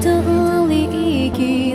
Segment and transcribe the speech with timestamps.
[0.00, 1.67] とおり生き